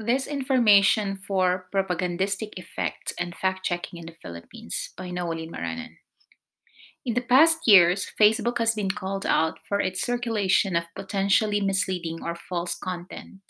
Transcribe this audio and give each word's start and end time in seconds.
Disinformation 0.00 1.18
for 1.26 1.66
propagandistic 1.72 2.50
effects 2.56 3.12
and 3.18 3.34
fact 3.34 3.64
checking 3.64 3.98
in 3.98 4.06
the 4.06 4.14
Philippines 4.22 4.90
by 4.96 5.10
Noeline 5.10 5.50
Maranan. 5.50 5.96
In 7.04 7.14
the 7.14 7.20
past 7.20 7.66
years, 7.66 8.12
Facebook 8.20 8.58
has 8.58 8.76
been 8.76 8.92
called 8.92 9.26
out 9.26 9.58
for 9.68 9.80
its 9.80 10.00
circulation 10.00 10.76
of 10.76 10.84
potentially 10.94 11.60
misleading 11.60 12.22
or 12.22 12.36
false 12.36 12.76
content. 12.76 13.40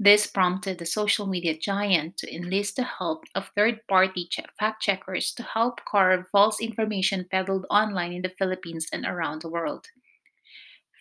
This 0.00 0.26
prompted 0.26 0.78
the 0.78 0.86
social 0.86 1.28
media 1.28 1.56
giant 1.56 2.16
to 2.16 2.34
enlist 2.34 2.74
the 2.74 2.82
help 2.82 3.22
of 3.36 3.52
third 3.54 3.86
party 3.86 4.28
fact 4.58 4.82
checkers 4.82 5.32
to 5.34 5.44
help 5.44 5.84
carve 5.84 6.26
false 6.32 6.60
information 6.60 7.28
peddled 7.30 7.66
online 7.70 8.12
in 8.12 8.22
the 8.22 8.34
Philippines 8.36 8.88
and 8.92 9.06
around 9.06 9.42
the 9.42 9.48
world. 9.48 9.86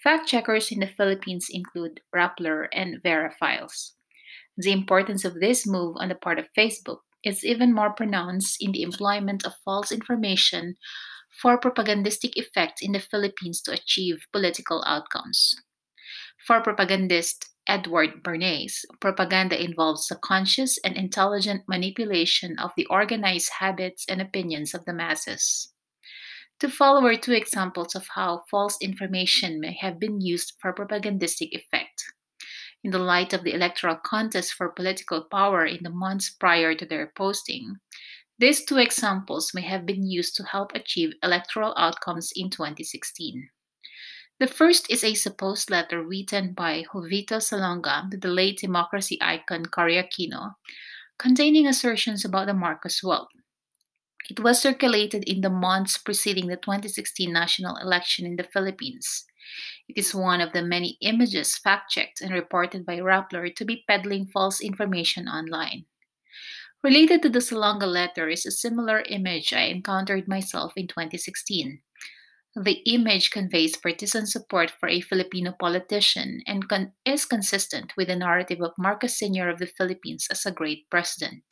Fact 0.03 0.27
checkers 0.27 0.71
in 0.71 0.81
the 0.81 0.87
Philippines 0.87 1.47
include 1.49 2.01
Rappler 2.13 2.67
and 2.71 3.01
VERA 3.01 3.31
Files. 3.39 3.95
The 4.57 4.71
importance 4.71 5.25
of 5.25 5.39
this 5.39 5.65
move 5.65 5.95
on 5.97 6.09
the 6.09 6.15
part 6.15 6.39
of 6.39 6.53
Facebook 6.57 6.99
is 7.23 7.45
even 7.45 7.73
more 7.73 7.93
pronounced 7.93 8.57
in 8.59 8.71
the 8.71 8.81
employment 8.83 9.45
of 9.45 9.53
false 9.63 9.91
information 9.91 10.75
for 11.41 11.57
propagandistic 11.57 12.35
effects 12.35 12.81
in 12.81 12.91
the 12.91 12.99
Philippines 12.99 13.61
to 13.61 13.71
achieve 13.71 14.27
political 14.33 14.83
outcomes. 14.85 15.55
For 16.45 16.61
propagandist 16.61 17.49
Edward 17.67 18.23
Bernays, 18.23 18.83
propaganda 18.99 19.61
involves 19.61 20.07
the 20.07 20.15
conscious 20.15 20.77
and 20.83 20.97
intelligent 20.97 21.61
manipulation 21.67 22.57
of 22.57 22.71
the 22.75 22.87
organized 22.87 23.51
habits 23.59 24.05
and 24.09 24.21
opinions 24.21 24.73
of 24.73 24.83
the 24.85 24.93
masses. 24.93 25.71
To 26.59 26.69
follow 26.69 27.05
are 27.05 27.15
two 27.15 27.33
examples 27.33 27.95
of 27.95 28.07
how 28.15 28.43
false 28.49 28.77
information 28.81 29.59
may 29.59 29.77
have 29.79 29.99
been 29.99 30.21
used 30.21 30.53
for 30.59 30.73
propagandistic 30.73 31.49
effect. 31.53 31.90
In 32.83 32.91
the 32.91 32.99
light 32.99 33.31
of 33.33 33.43
the 33.43 33.53
electoral 33.53 33.95
contest 33.95 34.53
for 34.53 34.69
political 34.69 35.23
power 35.23 35.65
in 35.65 35.83
the 35.83 35.89
months 35.89 36.29
prior 36.29 36.73
to 36.73 36.85
their 36.85 37.13
posting, 37.15 37.75
these 38.39 38.65
two 38.65 38.77
examples 38.77 39.53
may 39.53 39.61
have 39.61 39.85
been 39.85 40.03
used 40.03 40.35
to 40.35 40.43
help 40.43 40.71
achieve 40.73 41.13
electoral 41.21 41.75
outcomes 41.77 42.31
in 42.35 42.49
2016. 42.49 43.49
The 44.39 44.47
first 44.47 44.89
is 44.89 45.03
a 45.03 45.13
supposed 45.13 45.69
letter 45.69 46.01
written 46.01 46.53
by 46.53 46.85
Jovito 46.91 47.37
Salonga 47.37 48.09
to 48.09 48.17
the 48.17 48.29
late 48.29 48.57
democracy 48.57 49.19
icon 49.21 49.67
Cory 49.67 50.01
Aquino, 50.01 50.55
containing 51.19 51.67
assertions 51.67 52.25
about 52.25 52.47
the 52.47 52.55
Marcos 52.55 53.03
wealth. 53.03 53.29
It 54.27 54.39
was 54.39 54.59
circulated 54.59 55.23
in 55.25 55.41
the 55.41 55.51
months 55.51 55.99
preceding 55.99 56.47
the 56.47 56.57
2016 56.57 57.31
national 57.31 57.77
election 57.77 58.25
in 58.25 58.37
the 58.37 58.43
Philippines. 58.43 59.25
It 59.87 59.97
is 59.97 60.15
one 60.15 60.41
of 60.41 60.53
the 60.53 60.63
many 60.63 60.97
images 61.01 61.57
fact 61.57 61.91
checked 61.91 62.21
and 62.21 62.31
reported 62.31 62.85
by 62.85 62.97
Rappler 62.99 63.55
to 63.55 63.65
be 63.65 63.83
peddling 63.87 64.27
false 64.27 64.61
information 64.61 65.27
online. 65.27 65.85
Related 66.83 67.21
to 67.21 67.29
the 67.29 67.39
Salonga 67.39 67.85
letter 67.85 68.27
is 68.27 68.45
a 68.45 68.51
similar 68.51 69.01
image 69.01 69.53
I 69.53 69.65
encountered 69.65 70.27
myself 70.27 70.73
in 70.75 70.87
2016. 70.87 71.81
The 72.55 72.81
image 72.85 73.29
conveys 73.29 73.77
partisan 73.77 74.25
support 74.25 74.71
for 74.71 74.89
a 74.89 74.99
Filipino 74.99 75.53
politician 75.57 76.41
and 76.45 76.67
con- 76.67 76.91
is 77.05 77.23
consistent 77.23 77.93
with 77.95 78.09
the 78.09 78.15
narrative 78.15 78.61
of 78.61 78.73
Marcos 78.77 79.17
Sr. 79.17 79.47
of 79.47 79.59
the 79.59 79.67
Philippines 79.67 80.27
as 80.29 80.45
a 80.45 80.51
great 80.51 80.89
president. 80.89 81.43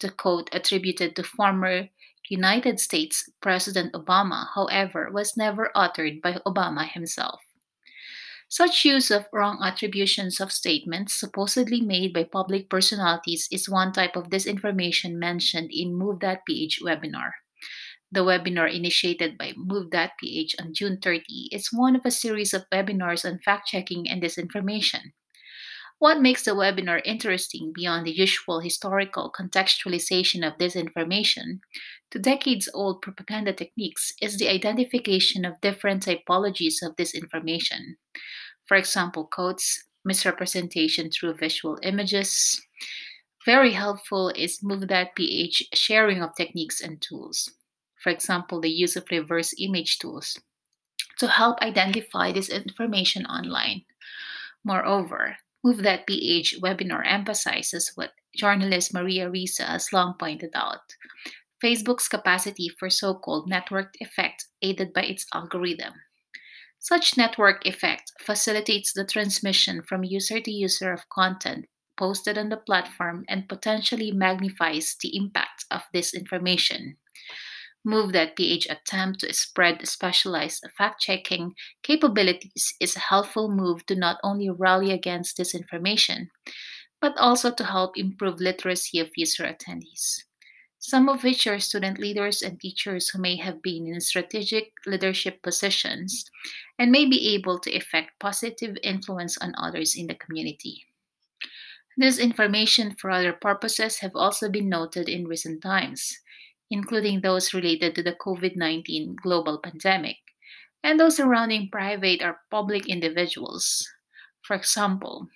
The 0.00 0.10
quote 0.10 0.48
attributed 0.54 1.16
to 1.16 1.22
former 1.22 1.88
United 2.28 2.78
States 2.80 3.28
President 3.40 3.92
Obama, 3.92 4.46
however, 4.54 5.10
was 5.12 5.36
never 5.36 5.70
uttered 5.74 6.22
by 6.22 6.34
Obama 6.46 6.88
himself. 6.88 7.40
Such 8.48 8.84
use 8.84 9.10
of 9.10 9.28
wrong 9.32 9.60
attributions 9.64 10.38
of 10.38 10.52
statements 10.52 11.14
supposedly 11.18 11.80
made 11.80 12.12
by 12.12 12.24
public 12.24 12.68
personalities 12.68 13.48
is 13.50 13.68
one 13.68 13.92
type 13.92 14.14
of 14.14 14.28
disinformation 14.28 15.14
mentioned 15.14 15.70
in 15.72 15.94
Move.ph 15.94 16.80
webinar. 16.84 17.30
The 18.12 18.20
webinar 18.20 18.68
initiated 18.70 19.38
by 19.38 19.54
Move.ph 19.56 20.54
on 20.60 20.74
June 20.74 20.98
30 21.00 21.48
is 21.50 21.72
one 21.72 21.96
of 21.96 22.04
a 22.04 22.10
series 22.10 22.52
of 22.52 22.68
webinars 22.70 23.24
on 23.24 23.38
fact 23.38 23.68
checking 23.68 24.06
and 24.06 24.22
disinformation. 24.22 25.12
What 26.02 26.20
makes 26.20 26.42
the 26.42 26.50
webinar 26.50 27.00
interesting 27.04 27.72
beyond 27.72 28.08
the 28.08 28.10
usual 28.10 28.58
historical 28.58 29.30
contextualization 29.30 30.44
of 30.44 30.58
disinformation 30.58 31.60
to 32.10 32.18
decades 32.18 32.68
old 32.74 33.02
propaganda 33.02 33.52
techniques 33.52 34.12
is 34.20 34.36
the 34.36 34.48
identification 34.48 35.44
of 35.44 35.60
different 35.60 36.04
typologies 36.04 36.82
of 36.82 36.96
disinformation. 36.96 37.94
For 38.64 38.76
example, 38.76 39.28
quotes, 39.32 39.84
misrepresentation 40.04 41.08
through 41.08 41.34
visual 41.34 41.78
images. 41.84 42.60
Very 43.46 43.70
helpful 43.70 44.30
is 44.30 44.58
Move.ph 44.60 45.68
sharing 45.72 46.20
of 46.20 46.34
techniques 46.34 46.80
and 46.80 47.00
tools. 47.00 47.48
For 48.02 48.10
example, 48.10 48.60
the 48.60 48.68
use 48.68 48.96
of 48.96 49.06
reverse 49.12 49.54
image 49.56 50.00
tools 50.00 50.36
to 51.20 51.28
help 51.28 51.60
identify 51.60 52.32
disinformation 52.32 53.24
online. 53.26 53.84
Moreover, 54.64 55.36
Move.ph 55.64 56.56
webinar 56.60 57.02
emphasizes 57.06 57.92
what 57.94 58.14
journalist 58.34 58.92
Maria 58.92 59.30
Ressa 59.30 59.66
has 59.66 59.92
long 59.92 60.14
pointed 60.18 60.50
out 60.54 60.96
Facebook's 61.62 62.08
capacity 62.08 62.68
for 62.68 62.90
so 62.90 63.14
called 63.14 63.48
network 63.48 63.94
effect 64.00 64.46
aided 64.62 64.92
by 64.92 65.02
its 65.02 65.26
algorithm. 65.32 65.94
Such 66.80 67.16
network 67.16 67.64
effect 67.64 68.10
facilitates 68.20 68.92
the 68.92 69.04
transmission 69.04 69.82
from 69.82 70.02
user 70.02 70.40
to 70.40 70.50
user 70.50 70.92
of 70.92 71.08
content 71.08 71.66
posted 71.96 72.36
on 72.36 72.48
the 72.48 72.56
platform 72.56 73.24
and 73.28 73.48
potentially 73.48 74.10
magnifies 74.10 74.96
the 75.00 75.16
impact 75.16 75.64
of 75.70 75.82
this 75.92 76.12
information. 76.12 76.96
Move.ph 77.84 78.66
attempt 78.70 79.20
to 79.20 79.32
spread 79.34 79.86
specialized 79.88 80.64
fact-checking 80.78 81.52
capabilities 81.82 82.74
is 82.78 82.94
a 82.94 83.00
helpful 83.00 83.50
move 83.50 83.84
to 83.86 83.96
not 83.96 84.18
only 84.22 84.48
rally 84.48 84.92
against 84.92 85.36
disinformation, 85.36 86.28
but 87.00 87.16
also 87.18 87.50
to 87.50 87.64
help 87.64 87.98
improve 87.98 88.40
literacy 88.40 89.00
of 89.00 89.10
user 89.16 89.44
attendees. 89.44 90.22
Some 90.78 91.08
of 91.08 91.24
which 91.24 91.46
are 91.48 91.58
student 91.58 91.98
leaders 91.98 92.42
and 92.42 92.60
teachers 92.60 93.08
who 93.08 93.20
may 93.20 93.36
have 93.36 93.60
been 93.62 93.88
in 93.88 94.00
strategic 94.00 94.72
leadership 94.86 95.42
positions 95.42 96.24
and 96.78 96.92
may 96.92 97.06
be 97.06 97.34
able 97.34 97.58
to 97.60 97.70
effect 97.70 98.18
positive 98.20 98.76
influence 98.84 99.38
on 99.38 99.54
others 99.56 99.96
in 99.96 100.06
the 100.06 100.14
community. 100.14 100.86
Disinformation 102.00 102.98
for 102.98 103.10
other 103.10 103.32
purposes 103.32 103.98
have 103.98 104.14
also 104.14 104.48
been 104.48 104.68
noted 104.68 105.08
in 105.08 105.26
recent 105.26 105.62
times 105.62 106.18
including 106.72 107.20
those 107.20 107.52
related 107.52 107.94
to 107.94 108.02
the 108.02 108.14
COVID 108.14 108.56
19 108.56 109.16
global 109.22 109.58
pandemic, 109.58 110.16
and 110.82 110.98
those 110.98 111.16
surrounding 111.16 111.68
private 111.70 112.22
or 112.22 112.40
public 112.50 112.88
individuals. 112.88 113.86
For 114.40 114.56
example, 114.56 115.28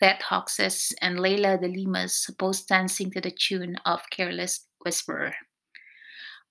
Vet 0.00 0.22
Hoxes 0.22 0.92
and 1.00 1.20
Leila 1.20 1.56
de 1.56 1.68
Lima's 1.68 2.16
supposed 2.16 2.66
dancing 2.66 3.12
to 3.12 3.20
the 3.20 3.30
tune 3.30 3.76
of 3.86 4.10
Careless 4.10 4.66
Whisperer. 4.84 5.34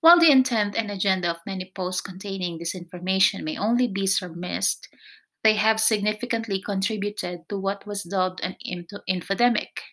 While 0.00 0.18
the 0.18 0.30
intent 0.30 0.76
and 0.76 0.90
agenda 0.90 1.30
of 1.30 1.44
many 1.44 1.70
posts 1.76 2.00
containing 2.00 2.58
disinformation 2.58 3.44
may 3.44 3.58
only 3.58 3.86
be 3.86 4.06
surmised, 4.06 4.88
they 5.44 5.56
have 5.56 5.78
significantly 5.78 6.62
contributed 6.62 7.40
to 7.50 7.58
what 7.58 7.86
was 7.86 8.02
dubbed 8.04 8.40
an 8.42 8.56
infodemic, 8.66 9.89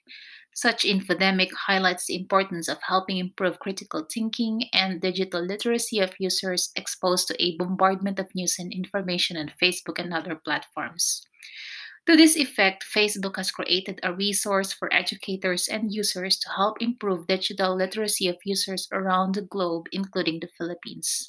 such 0.58 0.86
infodemic 0.86 1.52
highlights 1.54 2.08
the 2.08 2.16
importance 2.16 2.68
of 2.68 2.82
helping 2.82 3.20
improve 3.20 3.60
critical 3.60 4.04
thinking 4.12 4.64
and 4.74 5.00
digital 5.00 5.40
literacy 5.40 6.00
of 6.00 6.16
users 6.18 6.72
exposed 6.76 7.28
to 7.28 7.36
a 7.38 7.56
bombardment 7.58 8.18
of 8.18 8.34
news 8.34 8.56
and 8.58 8.74
information 8.74 9.38
on 9.38 9.52
Facebook 9.62 10.00
and 10.00 10.12
other 10.12 10.34
platforms. 10.34 11.22
To 12.08 12.16
this 12.16 12.36
effect, 12.36 12.84
Facebook 12.92 13.36
has 13.36 13.52
created 13.52 14.00
a 14.02 14.16
resource 14.16 14.74
for 14.74 14.92
educators 14.92 15.68
and 15.68 15.94
users 15.94 16.40
to 16.40 16.50
help 16.50 16.82
improve 16.82 17.28
digital 17.28 17.76
literacy 17.76 18.28
of 18.28 18.38
users 18.44 18.88
around 18.92 19.36
the 19.36 19.44
globe, 19.44 19.86
including 19.92 20.40
the 20.40 20.50
Philippines. 20.58 21.28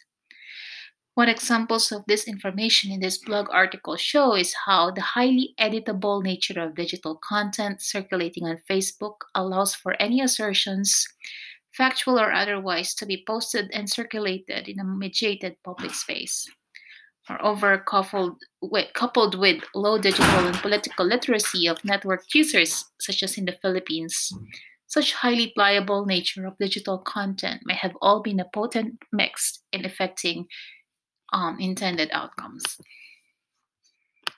What 1.18 1.28
examples 1.28 1.90
of 1.90 2.06
disinformation 2.06 2.92
in 2.92 3.00
this 3.00 3.18
blog 3.18 3.48
article 3.50 3.96
show 3.96 4.36
is 4.36 4.54
how 4.66 4.92
the 4.92 5.00
highly 5.00 5.52
editable 5.58 6.22
nature 6.22 6.60
of 6.60 6.76
digital 6.76 7.18
content 7.28 7.82
circulating 7.82 8.46
on 8.46 8.62
Facebook 8.70 9.16
allows 9.34 9.74
for 9.74 10.00
any 10.00 10.20
assertions, 10.20 11.04
factual 11.72 12.20
or 12.20 12.32
otherwise, 12.32 12.94
to 12.94 13.04
be 13.04 13.24
posted 13.26 13.68
and 13.72 13.90
circulated 13.90 14.68
in 14.68 14.78
a 14.78 14.84
mediated 14.84 15.56
public 15.64 15.92
space. 15.92 16.46
Moreover, 17.28 17.78
coupled 17.78 18.36
with, 18.62 18.86
coupled 18.94 19.34
with 19.34 19.64
low 19.74 19.98
digital 19.98 20.46
and 20.46 20.56
political 20.58 21.04
literacy 21.04 21.66
of 21.66 21.84
network 21.84 22.32
users, 22.32 22.84
such 23.00 23.24
as 23.24 23.36
in 23.36 23.44
the 23.44 23.58
Philippines, 23.60 24.32
such 24.86 25.14
highly 25.14 25.52
pliable 25.56 26.06
nature 26.06 26.46
of 26.46 26.56
digital 26.58 26.98
content 26.98 27.62
may 27.64 27.74
have 27.74 27.96
all 28.00 28.22
been 28.22 28.38
a 28.38 28.48
potent 28.54 29.02
mix 29.12 29.64
in 29.72 29.84
affecting 29.84 30.46
um, 31.32 31.58
intended 31.60 32.10
outcomes. 32.12 32.64